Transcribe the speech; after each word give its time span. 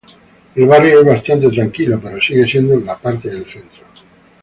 El 0.55 0.65
barrio 0.65 1.01
es 1.01 1.05
bastante 1.05 1.47
tranquilo, 1.51 1.99
pero 2.01 2.19
sigue 2.19 2.47
siendo 2.47 2.75
la 2.79 2.97
parte 2.97 3.29
del 3.29 3.45
centro. 3.45 3.83